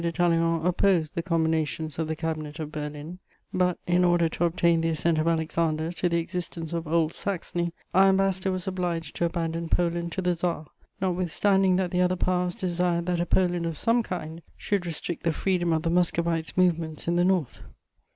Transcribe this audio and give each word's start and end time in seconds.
de 0.03 0.11
Talleyrand 0.11 0.65
opposed 0.65 1.13
the 1.13 1.21
combinations 1.21 1.99
of 1.99 2.07
the 2.07 2.15
Cabinet 2.15 2.57
of 2.57 2.71
Berlin; 2.71 3.19
but, 3.53 3.77
in 3.85 4.03
order 4.03 4.27
to 4.27 4.45
obtain 4.45 4.81
the 4.81 4.89
assent 4.89 5.19
of 5.19 5.27
Alexander 5.27 5.91
to 5.91 6.09
the 6.09 6.17
existence 6.17 6.73
of 6.73 6.87
Old 6.87 7.13
Saxony, 7.13 7.71
our 7.93 8.07
Ambassador 8.09 8.51
was 8.51 8.67
obliged 8.67 9.15
to 9.15 9.25
abandon 9.25 9.69
Poland 9.69 10.11
to 10.13 10.21
the 10.23 10.33
Tsar, 10.33 10.65
notwithstanding 10.99 11.75
that 11.75 11.91
the 11.91 12.01
other 12.01 12.15
Powers 12.15 12.55
desired 12.55 13.05
that 13.05 13.21
a 13.21 13.27
Poland 13.27 13.67
of 13.67 13.77
some 13.77 14.01
kind 14.01 14.41
should 14.57 14.87
restrict 14.87 15.21
the 15.21 15.31
freedom 15.31 15.71
of 15.71 15.83
the 15.83 15.91
Muscovite's 15.91 16.57
movements 16.57 17.07
in 17.07 17.15
the 17.15 17.23
North. 17.23 17.61